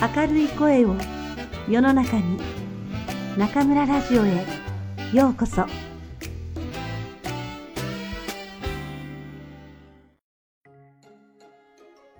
[0.00, 0.94] 明るい声を
[1.68, 2.38] 世の中に
[3.36, 4.46] 中村ラジオへ
[5.12, 5.66] ようこそ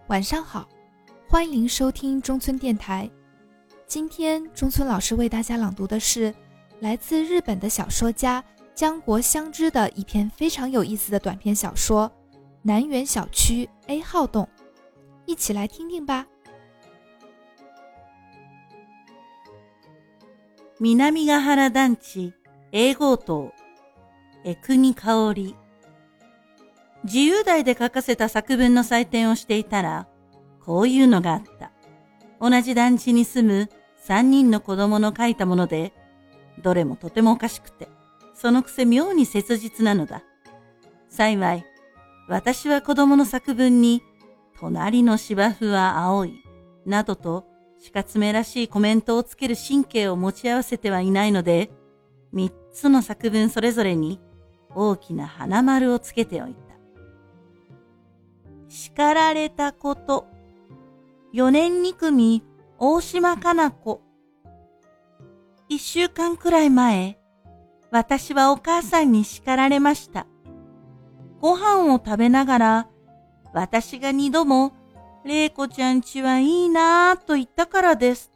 [0.09, 0.68] 晚上好，
[1.29, 3.11] 欢迎收听中村电台。
[3.87, 6.34] 今天中村老师为大家朗读的是
[6.80, 8.45] 来自日本的小说家
[8.75, 12.11] 江国香织的一篇非常有意思的短篇小说《
[12.62, 14.48] 南园小区 A 号洞》，
[15.25, 16.26] 一起来听听吧。
[20.84, 22.34] 南ヶ原団地
[22.71, 23.54] A 号棟
[24.44, 25.56] 江国香織
[27.04, 30.07] 自由題で書かせた作文の採点をしていたら、
[30.60, 31.71] こういうのがあった。
[32.40, 35.94] 同じ団地に住む三人の子供の書いたもので、
[36.64, 37.88] どれもとてもおかしくて、
[38.34, 40.23] そのくせ妙に切実なのだ。
[41.09, 41.64] 幸い、
[42.28, 44.02] 私は子供の作文に、
[44.59, 46.44] 隣の芝生は青い、
[46.88, 47.50] などと、
[47.82, 51.72] 死活めらしいコメントをつける神経を持ち合わせてはいないので、
[52.32, 54.22] 三つの作文それぞれに
[54.76, 56.60] 大きな花丸をつけておいた。
[58.70, 60.28] 叱られたこと。
[61.34, 62.44] 四年二組、
[62.78, 64.02] 大島かな子。
[65.68, 67.18] 一週間くらい前、
[67.90, 70.28] 私はお母さんに叱られました。
[71.40, 72.90] ご飯を食べながら、
[73.54, 74.72] 私が二度も、
[75.23, 78.31] 玲子ちゃんちはいいなぁと言ったからです。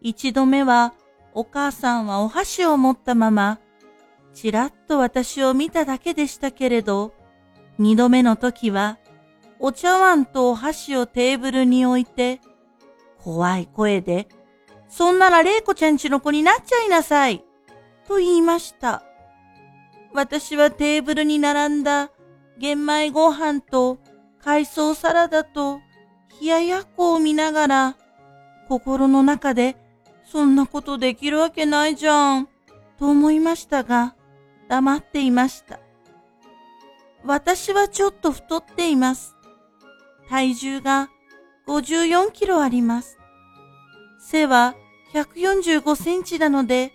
[0.00, 0.94] 一度目は、
[1.34, 3.58] お母さんはお箸を持ったまま、
[4.32, 7.12] ちらっと私を見ただけでしたけれど、
[7.78, 8.98] 二度目の時は、
[9.58, 12.40] お茶碗とお箸をテーブルに置いて、
[13.18, 14.28] 怖い声で、
[14.88, 17.44] そんなら玲子ちゃんちの子になっちゃいなさい、
[18.06, 19.02] と言いました。
[20.14, 22.10] 私はテーブルに並んだ
[22.58, 23.98] 玄米ご飯と
[24.40, 25.80] 海藻サラダと
[26.40, 27.96] 冷ややっこを見ながら、
[28.68, 29.76] 心の中で、
[30.24, 32.48] そんなことできるわけないじゃん、
[32.98, 34.14] と思いましたが、
[34.68, 35.80] 黙っていました。
[37.24, 39.34] 私はちょっと太っています。
[40.28, 41.10] 体重が
[41.66, 43.18] 54キロあります。
[44.20, 44.76] 背は
[45.12, 46.92] 145センチなので、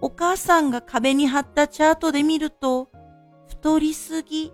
[0.00, 2.88] お母さんが壁に貼ったチャートで見ると、
[3.48, 4.52] 太りすぎ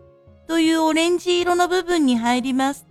[0.49, 2.88] というオレンジ色の部分に入ります。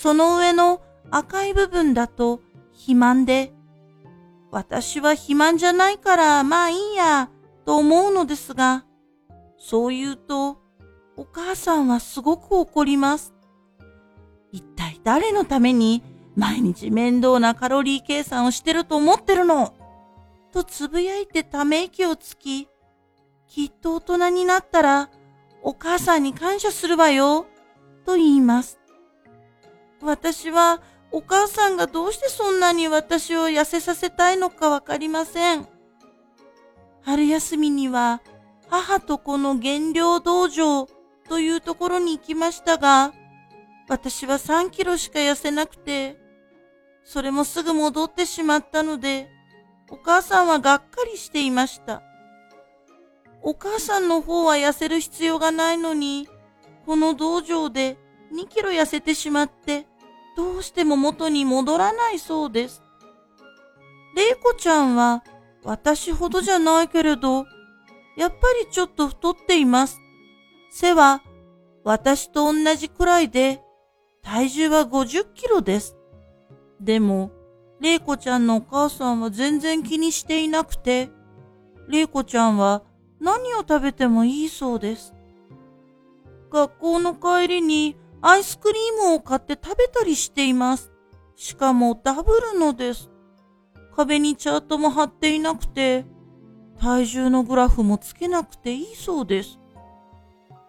[0.00, 3.52] その上の赤い部分だと肥満で、
[4.52, 7.30] 私は肥満じゃないからまあいいや
[7.64, 8.84] と思うのですが、
[9.58, 10.58] そう言うと、
[11.16, 13.34] お母さんはすごく怒ります。
[14.52, 16.04] 一体誰のために
[16.36, 19.74] 毎日面倒なカロリー計算をしてると思ってるの？
[20.52, 22.68] とつぶやいてため息をつき、
[23.48, 25.10] きっと大人になったら
[25.60, 27.46] お母さんに感謝するわよ
[28.06, 28.77] と言います。
[30.02, 35.66] 私はお母さんがどうしてそんなに私を痩せさせたいのかわかりません。
[37.02, 38.20] 春休みには
[38.68, 40.86] 母と子の減量道場
[41.28, 43.12] というところに行きましたが、
[43.88, 46.18] 私は3キロしか痩せなくて、
[47.04, 49.30] それもすぐ戻ってしまったので、
[49.90, 52.02] お母さんはがっかりしていました。
[53.40, 56.28] お母さんの方は痩せる必要がないのに、
[56.84, 57.96] この道場で
[58.32, 59.86] 2キロ痩せてしまって、
[60.36, 62.82] どうしても元に戻らないそうです。
[64.16, 65.24] 玲子ちゃんは
[65.64, 67.46] 私ほどじゃないけれど、
[68.16, 70.00] やっぱりちょっと太っています。
[70.70, 71.22] 背は
[71.84, 73.62] 私と同じくらいで、
[74.22, 75.96] 体重は50キロです。
[76.80, 77.30] でも、
[77.80, 81.10] 玲子ちゃんのお母さんは全然気にしていなくて、
[81.88, 82.82] 玲子ちゃんは
[83.20, 85.14] 何を食べてもいいそうです。
[86.50, 90.92] 学校の帰りにアイスクリームを買って食べたりしています。
[91.36, 93.10] しかもダブルのです。
[93.94, 96.04] 壁にチャートも貼っていなくて、
[96.80, 99.58] 体重のグラフもつけなくていいそうです。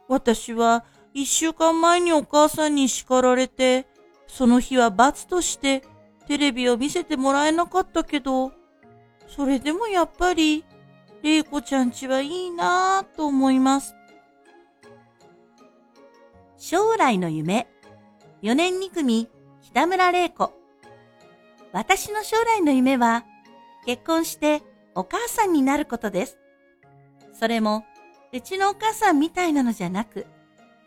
[0.08, 3.88] 私は一週間前にお母さんに叱られて、
[4.28, 5.84] その日は罰として
[6.28, 8.52] テレビを見せてもらえなかったけど、
[9.28, 10.64] それでもやっぱり、
[11.22, 13.96] 玲子ちゃんちはいいなぁと思います。
[16.62, 17.70] 将来の夢、
[18.44, 19.30] 4年2組、
[19.62, 20.54] 北村玲子。
[21.72, 23.24] 私の将来の夢は、
[23.86, 24.62] 結婚して
[24.94, 26.38] お母さんになることです。
[27.32, 27.86] それも、
[28.34, 30.26] うちのお母さんみたいなのじゃなく、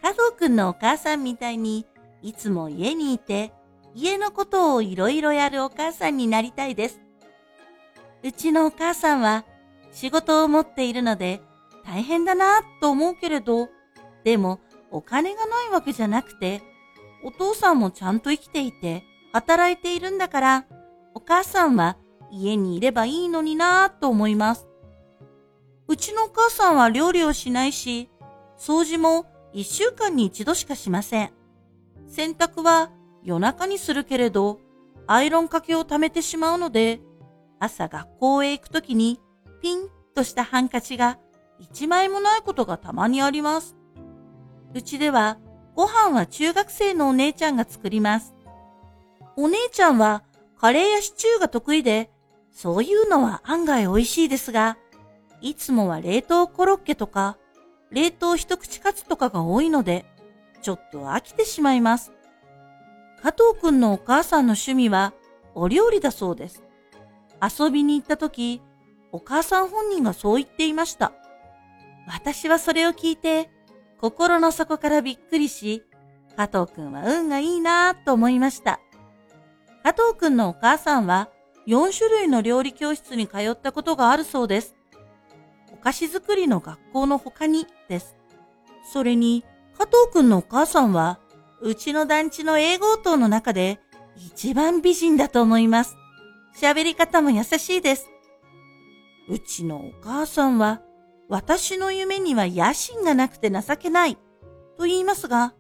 [0.03, 1.87] 加藤くんのお母さんみたいに、
[2.21, 3.55] いつも家にいて、
[3.95, 7.01] 家のことをいろいろやるお母さんになりたいです。
[8.23, 9.47] うちのお母さんは
[9.91, 11.41] 仕事を持っているので
[11.85, 13.69] 大変だなぁと思うけれど、
[14.23, 14.61] でも
[14.93, 16.63] お金がないわけじゃなくて、
[17.25, 20.67] お父さんもちゃんと生きていて働いているんだから、
[21.15, 21.97] お母さんは
[22.31, 24.69] 家にいればいいのになぁと思います。
[25.89, 28.09] うちのお母さんは料理をしないし、
[28.59, 31.33] 掃除も一週間に一度しかしません。
[32.09, 32.91] 洗濯は
[33.23, 34.61] 夜中にするけれど、
[35.07, 37.01] アイロンかけを溜めてしまうので、
[37.59, 39.21] 朝学校へ行くときに
[39.61, 41.19] ピンとしたハンカチが
[41.59, 43.77] 一枚もないことがたまにあります。
[44.75, 45.39] うちでは
[45.75, 48.35] ご飯は中学生のお姉ちゃんが作ります。
[49.37, 50.23] お姉ちゃんは
[50.59, 52.11] カレーやシチューが得意で、
[52.51, 54.77] そういうのは案外美味しいですが、
[55.41, 57.37] いつもは冷凍コロッケとか、
[57.91, 60.05] 冷凍一口カツとかが多いので、
[60.63, 62.13] ちょっと飽きてしまいます。
[63.23, 65.13] 加藤くんのお母さんの趣味は
[65.55, 66.63] お料理だそうです。
[67.41, 68.63] 遊びに行った時、
[69.11, 71.13] お母さん本人がそう言っていました。
[72.07, 73.51] 私はそれを聞いて、
[74.03, 75.85] 心の底からびっくりし、
[76.37, 78.81] 加藤くんは運がいいなぁと思いました。
[79.85, 81.29] 加藤くんのお母さんは
[81.69, 84.75] 4種類の料理教室に通ったことがあるそうです。
[85.73, 88.17] お菓子作りの学校の他にです。
[88.93, 89.45] それに、
[89.79, 91.21] 加藤くんのお母さんは、
[91.61, 93.79] うちの団地の英語等の中で
[94.17, 95.97] 一番美人だと思います。
[96.61, 98.11] 喋り方も優しいです。
[99.29, 100.83] うちのお母さんは、
[101.33, 104.17] 私の夢には野心がなくて情けない
[104.77, 105.55] と言いますが、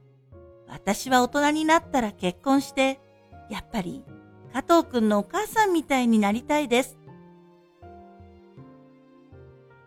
[0.68, 3.00] 私は大人になったら結婚して、
[3.48, 4.04] やっぱり
[4.52, 6.98] 加藤くんのお母さんみたいになりたいです。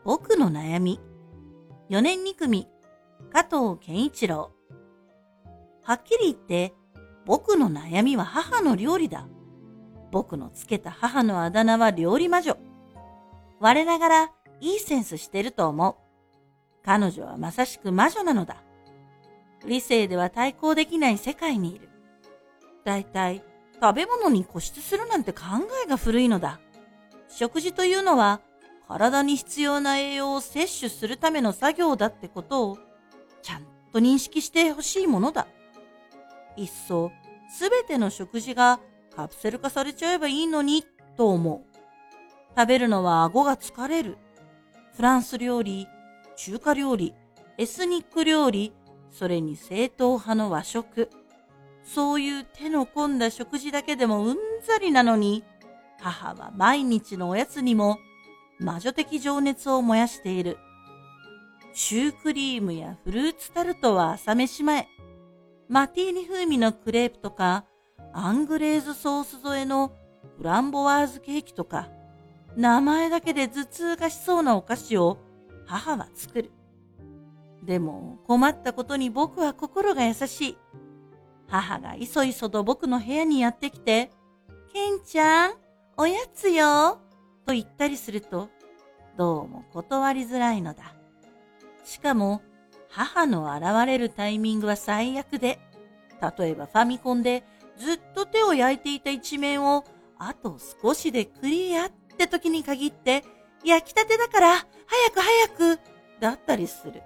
[0.03, 0.99] 僕の悩み。
[1.91, 2.67] 4年2組、
[3.31, 4.53] 加藤健一郎。
[5.83, 6.73] はっきり言って、
[7.27, 9.27] 僕の悩みは母の料理だ。
[10.11, 12.57] 僕のつけた母のあだ名は料理魔女。
[13.59, 15.95] 我ながらいいセンスしてると思う。
[16.83, 18.57] 彼女はまさしく魔女なのだ。
[19.65, 21.89] 理性では対抗できない世界にいる。
[22.83, 23.43] だいたい
[23.81, 25.41] 食べ物に固執するなんて考
[25.83, 26.59] えが古いのだ。
[27.27, 28.41] 食事というのは
[28.87, 32.77] 体に必要な栄養を摂取するための作業だってことを
[33.41, 35.47] ちゃんと認識してほしいものだ。
[36.55, 37.11] いっそ
[37.49, 38.79] すべての食事が
[39.15, 40.83] カプセル化されちゃえばいいのに
[41.17, 41.75] と思う。
[42.57, 44.17] 食べるのは顎が疲れる。
[44.95, 45.89] フランス料理、
[46.37, 47.13] 中華料理、
[47.57, 48.73] エスニック料理、
[49.11, 51.09] それに正統派の和食。
[51.83, 55.43] そういう手の込んだ食事だけでもうんざりなのに、
[55.99, 57.97] 母は毎日のおやつにも
[58.57, 60.57] 魔女的情熱を燃やしている。
[61.73, 64.87] シュークリームやフルーツタルトは朝飯前。
[65.67, 67.65] マティーニ風味のクレープとか、
[68.13, 69.91] アングレーズソース添えの
[70.37, 71.89] フランボワーズケーキとか、
[72.55, 75.17] 名前だけで頭痛がしそうなお菓子を
[75.65, 76.51] 母は作る。
[77.63, 80.57] でも困ったことに僕は心が優しい。
[81.47, 84.11] 母がいそいそと僕の部屋にやってきて、
[84.71, 85.53] ケンちゃん、
[85.97, 86.99] おやつよ、
[87.45, 88.49] と言ったりすると、
[89.17, 90.95] どうも断りづらいのだ。
[91.83, 92.41] しかも、
[92.89, 95.59] 母の現れるタイミングは最悪で、
[96.39, 97.43] 例えばファミコンで
[97.77, 99.83] ずっと手を焼いていた一面を
[100.17, 103.23] あと少しでクリアって時に限って、
[103.63, 104.65] 焼きたてだから早
[105.13, 105.79] く早く
[106.19, 107.03] だったりする。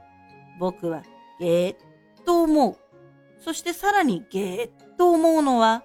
[0.60, 1.04] 僕は
[1.40, 2.78] ゲーッと思う。
[3.40, 5.84] そしてさらにゲーッと思うのは、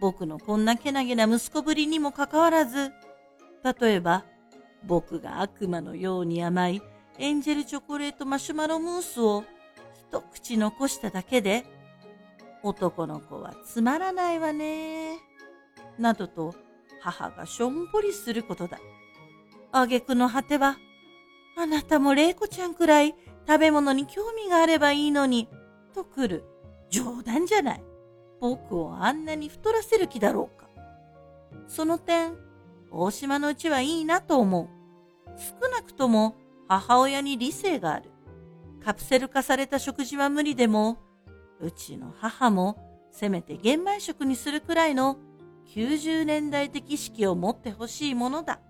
[0.00, 2.92] 僕のこんなけなげな息子ぶりにもかかわらず、
[3.80, 4.24] 例えば、
[4.84, 6.82] 僕が悪魔のように甘い
[7.18, 9.44] エンジェルチョコレートマシュマロムースを
[10.10, 11.64] 一口残しただけで、
[12.62, 15.18] 男の子はつまらないわね。
[15.98, 16.54] などと
[17.04, 18.80] 母がしょんぼりすることだ。
[19.72, 20.78] 挙句の果ては、
[21.56, 23.14] あなたも玲子ちゃんくらい
[23.46, 25.48] 食べ物に興味があればいいのに、
[25.92, 26.44] と来る。
[26.88, 27.84] 冗談じゃない。
[28.40, 30.66] 僕をあんなに太らせる気だろうか。
[31.68, 32.36] その点、
[32.90, 34.68] 大島のうちはいいなと思う。
[35.38, 36.36] 少なくとも
[36.68, 38.10] 母親に理性がある。
[38.82, 40.98] カプセル化された食事は無理でも、
[41.60, 42.78] うちの母も
[43.10, 45.18] せめて玄米食にするくらいの
[45.68, 48.60] 90年代的意識を持ってほしいものだ。